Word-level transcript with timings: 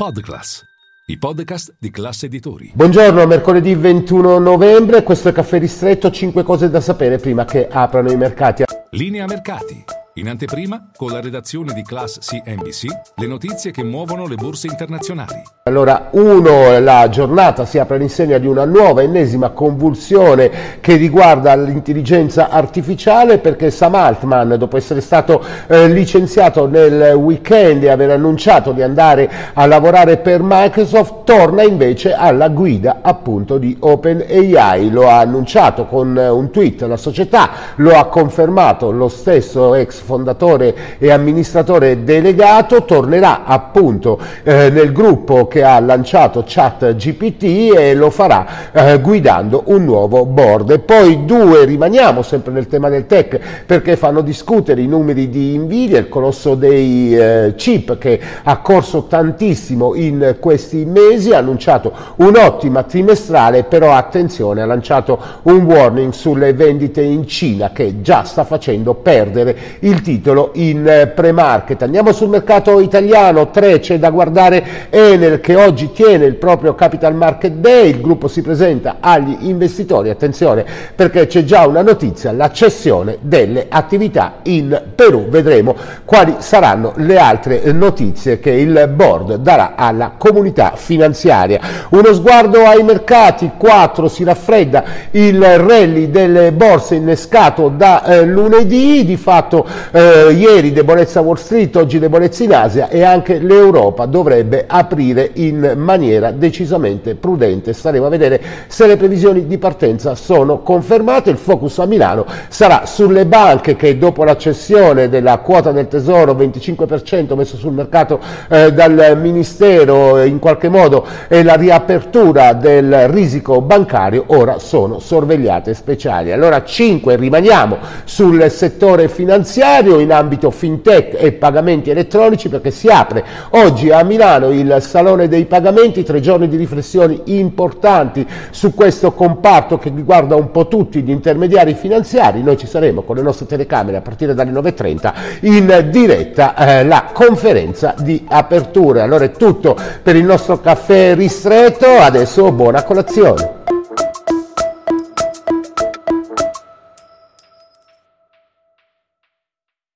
Podclass, 0.00 0.64
i 1.08 1.18
podcast 1.18 1.74
di 1.78 1.90
classe 1.90 2.24
editori. 2.24 2.72
Buongiorno, 2.72 3.26
mercoledì 3.26 3.74
21 3.74 4.38
novembre, 4.38 5.02
questo 5.02 5.28
è 5.28 5.32
Caffè 5.32 5.58
Ristretto, 5.58 6.10
5 6.10 6.42
cose 6.42 6.70
da 6.70 6.80
sapere 6.80 7.18
prima 7.18 7.44
che 7.44 7.68
aprano 7.68 8.10
i 8.10 8.16
mercati. 8.16 8.64
Linea 8.92 9.26
mercati. 9.26 9.99
In 10.14 10.28
anteprima, 10.28 10.88
con 10.96 11.12
la 11.12 11.20
redazione 11.20 11.72
di 11.72 11.84
Class 11.84 12.18
CNBC, 12.18 12.86
le 13.14 13.26
notizie 13.28 13.70
che 13.70 13.84
muovono 13.84 14.26
le 14.26 14.34
borse 14.34 14.66
internazionali. 14.66 15.40
Allora, 15.62 16.08
uno, 16.10 16.80
la 16.80 17.08
giornata 17.08 17.64
si 17.64 17.78
apre 17.78 17.94
all'insegna 17.94 18.38
di 18.38 18.48
una 18.48 18.64
nuova, 18.64 19.02
ennesima 19.02 19.50
convulsione 19.50 20.78
che 20.80 20.96
riguarda 20.96 21.54
l'intelligenza 21.54 22.48
artificiale 22.48 23.38
perché 23.38 23.70
Sam 23.70 23.94
Altman, 23.94 24.56
dopo 24.58 24.76
essere 24.76 25.00
stato 25.00 25.44
eh, 25.68 25.86
licenziato 25.86 26.66
nel 26.66 27.14
weekend 27.14 27.84
e 27.84 27.90
aver 27.90 28.10
annunciato 28.10 28.72
di 28.72 28.82
andare 28.82 29.30
a 29.54 29.64
lavorare 29.66 30.16
per 30.16 30.40
Microsoft, 30.42 31.22
torna 31.22 31.62
invece 31.62 32.14
alla 32.14 32.48
guida 32.48 32.98
appunto 33.02 33.58
di 33.58 33.76
OpenAI. 33.78 34.90
Lo 34.90 35.08
ha 35.08 35.20
annunciato 35.20 35.86
con 35.86 36.16
un 36.16 36.50
tweet 36.50 36.82
la 36.82 36.96
società, 36.96 37.50
lo 37.76 37.96
ha 37.96 38.08
confermato 38.08 38.90
lo 38.90 39.08
stesso 39.08 39.76
ex 39.76 39.98
fondatore 40.00 40.74
e 40.98 41.10
amministratore 41.10 42.04
delegato, 42.04 42.84
tornerà 42.84 43.44
appunto 43.44 44.18
eh, 44.42 44.70
nel 44.70 44.92
gruppo 44.92 45.46
che 45.46 45.62
ha 45.62 45.78
lanciato 45.80 46.44
ChatGPT 46.46 47.74
e 47.76 47.94
lo 47.94 48.10
farà 48.10 48.72
eh, 48.72 49.00
guidando 49.00 49.62
un 49.66 49.84
nuovo 49.84 50.24
board. 50.24 50.80
Poi 50.80 51.24
due, 51.24 51.64
rimaniamo 51.64 52.22
sempre 52.22 52.52
nel 52.52 52.66
tema 52.66 52.88
del 52.88 53.06
tech 53.06 53.38
perché 53.66 53.96
fanno 53.96 54.20
discutere 54.20 54.80
i 54.80 54.86
numeri 54.86 55.28
di 55.28 55.56
Nvidia, 55.56 55.98
il 55.98 56.08
colosso 56.08 56.54
dei 56.54 57.16
eh, 57.16 57.54
chip 57.56 57.98
che 57.98 58.20
ha 58.42 58.58
corso 58.58 59.04
tantissimo 59.04 59.94
in 59.94 60.36
questi 60.40 60.84
mesi, 60.84 61.32
ha 61.32 61.38
annunciato 61.38 61.92
un'ottima 62.16 62.82
trimestrale, 62.82 63.64
però 63.64 63.92
attenzione, 63.92 64.62
ha 64.62 64.66
lanciato 64.66 65.18
un 65.42 65.62
warning 65.64 66.12
sulle 66.12 66.52
vendite 66.52 67.02
in 67.02 67.26
Cina 67.26 67.70
che 67.70 68.00
già 68.00 68.24
sta 68.24 68.44
facendo 68.44 68.94
perdere 68.94 69.56
il 69.90 70.02
titolo 70.02 70.50
in 70.54 70.86
eh, 70.86 71.06
pre-market. 71.08 71.82
Andiamo 71.82 72.12
sul 72.12 72.28
mercato 72.28 72.80
italiano, 72.80 73.50
3 73.50 73.80
c'è 73.80 73.98
da 73.98 74.10
guardare 74.10 74.88
Enel 74.90 75.40
che 75.40 75.56
oggi 75.56 75.90
tiene 75.92 76.24
il 76.24 76.36
proprio 76.36 76.74
Capital 76.74 77.14
Market 77.14 77.54
Day, 77.54 77.90
il 77.90 78.00
gruppo 78.00 78.28
si 78.28 78.40
presenta 78.40 78.96
agli 79.00 79.36
investitori, 79.40 80.10
attenzione 80.10 80.64
perché 80.94 81.26
c'è 81.26 81.44
già 81.44 81.66
una 81.66 81.82
notizia, 81.82 82.32
la 82.32 82.50
cessione 82.50 83.18
delle 83.20 83.66
attività 83.68 84.36
in 84.44 84.80
Perù, 84.94 85.28
vedremo 85.28 85.74
quali 86.04 86.36
saranno 86.38 86.92
le 86.96 87.18
altre 87.18 87.72
notizie 87.72 88.38
che 88.38 88.50
il 88.50 88.90
board 88.94 89.36
darà 89.36 89.74
alla 89.74 90.12
comunità 90.16 90.72
finanziaria. 90.76 91.60
Uno 91.90 92.12
sguardo 92.12 92.64
ai 92.64 92.82
mercati, 92.82 93.52
4 93.56 94.08
si 94.08 94.24
raffredda 94.24 94.84
il 95.12 95.42
rally 95.58 96.10
delle 96.10 96.52
borse 96.52 96.94
innescato 96.96 97.68
da 97.68 98.04
eh, 98.04 98.24
lunedì, 98.24 99.04
di 99.04 99.16
fatto 99.16 99.66
eh, 99.90 100.32
ieri 100.32 100.72
debolezza 100.72 101.20
Wall 101.20 101.36
Street, 101.36 101.74
oggi 101.76 101.98
debolezza 101.98 102.44
in 102.44 102.54
Asia 102.54 102.88
e 102.88 103.02
anche 103.02 103.38
l'Europa 103.38 104.06
dovrebbe 104.06 104.64
aprire 104.66 105.30
in 105.34 105.74
maniera 105.76 106.30
decisamente 106.30 107.14
prudente. 107.14 107.72
Staremo 107.72 108.06
a 108.06 108.08
vedere 108.08 108.40
se 108.68 108.86
le 108.86 108.96
previsioni 108.96 109.46
di 109.46 109.58
partenza 109.58 110.14
sono 110.14 110.60
confermate. 110.60 111.30
Il 111.30 111.36
focus 111.36 111.78
a 111.78 111.86
Milano 111.86 112.26
sarà 112.48 112.86
sulle 112.86 113.26
banche 113.26 113.76
che 113.76 113.98
dopo 113.98 114.24
la 114.24 114.36
cessione 114.36 115.08
della 115.08 115.38
quota 115.38 115.72
del 115.72 115.88
tesoro 115.88 116.34
25% 116.34 117.34
messo 117.34 117.56
sul 117.56 117.72
mercato 117.72 118.20
eh, 118.48 118.72
dal 118.72 119.18
Ministero 119.20 120.22
in 120.22 120.38
qualche 120.38 120.68
modo 120.68 121.06
e 121.28 121.42
la 121.42 121.54
riapertura 121.54 122.52
del 122.52 123.08
risico 123.08 123.60
bancario 123.60 124.24
ora 124.28 124.58
sono 124.58 124.98
sorvegliate 124.98 125.74
speciali. 125.74 126.32
Allora 126.32 126.62
5 126.62 127.16
rimaniamo 127.16 127.78
sul 128.04 128.50
settore 128.50 129.08
finanziario 129.08 129.68
in 129.78 130.12
ambito 130.12 130.50
fintech 130.50 131.14
e 131.16 131.32
pagamenti 131.32 131.90
elettronici 131.90 132.48
perché 132.48 132.70
si 132.70 132.88
apre 132.88 133.24
oggi 133.50 133.90
a 133.90 134.02
Milano 134.02 134.50
il 134.50 134.78
Salone 134.80 135.28
dei 135.28 135.44
Pagamenti, 135.46 136.02
tre 136.02 136.20
giorni 136.20 136.48
di 136.48 136.56
riflessioni 136.56 137.22
importanti 137.26 138.26
su 138.50 138.74
questo 138.74 139.12
comparto 139.12 139.78
che 139.78 139.92
riguarda 139.94 140.34
un 140.34 140.50
po' 140.50 140.66
tutti 140.66 141.02
gli 141.02 141.10
intermediari 141.10 141.74
finanziari. 141.74 142.42
Noi 142.42 142.56
ci 142.56 142.66
saremo 142.66 143.02
con 143.02 143.16
le 143.16 143.22
nostre 143.22 143.46
telecamere 143.46 143.98
a 143.98 144.00
partire 144.00 144.34
dalle 144.34 144.50
9.30 144.50 145.12
in 145.42 145.88
diretta 145.90 146.54
eh, 146.56 146.84
la 146.84 147.10
conferenza 147.12 147.94
di 147.98 148.24
apertura. 148.28 149.04
Allora 149.04 149.24
è 149.24 149.30
tutto 149.30 149.76
per 150.02 150.16
il 150.16 150.24
nostro 150.24 150.60
caffè 150.60 151.14
ristretto, 151.14 151.86
adesso 151.86 152.50
buona 152.50 152.82
colazione. 152.82 153.59